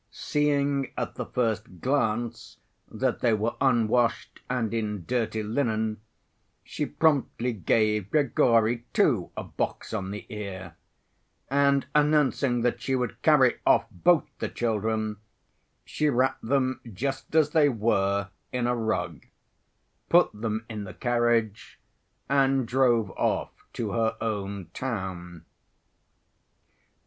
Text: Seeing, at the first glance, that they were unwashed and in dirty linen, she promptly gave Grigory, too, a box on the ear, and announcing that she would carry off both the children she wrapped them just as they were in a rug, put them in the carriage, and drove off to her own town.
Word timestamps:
Seeing, 0.09 0.91
at 0.97 1.13
the 1.13 1.27
first 1.27 1.79
glance, 1.79 2.57
that 2.89 3.19
they 3.19 3.33
were 3.35 3.53
unwashed 3.61 4.39
and 4.49 4.73
in 4.73 5.05
dirty 5.05 5.43
linen, 5.43 6.01
she 6.63 6.87
promptly 6.87 7.53
gave 7.53 8.09
Grigory, 8.09 8.85
too, 8.93 9.29
a 9.37 9.43
box 9.43 9.93
on 9.93 10.09
the 10.09 10.25
ear, 10.29 10.75
and 11.51 11.85
announcing 11.93 12.61
that 12.61 12.81
she 12.81 12.95
would 12.95 13.21
carry 13.21 13.59
off 13.63 13.85
both 13.91 14.25
the 14.39 14.49
children 14.49 15.17
she 15.85 16.09
wrapped 16.09 16.43
them 16.47 16.81
just 16.91 17.35
as 17.35 17.51
they 17.51 17.69
were 17.69 18.29
in 18.51 18.65
a 18.65 18.75
rug, 18.75 19.27
put 20.09 20.31
them 20.33 20.65
in 20.67 20.83
the 20.83 20.95
carriage, 20.95 21.79
and 22.27 22.67
drove 22.67 23.11
off 23.11 23.51
to 23.73 23.91
her 23.91 24.17
own 24.19 24.65
town. 24.73 25.45